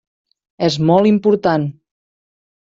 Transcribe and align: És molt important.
És 0.67 0.77
molt 0.91 1.11
important. 1.11 1.69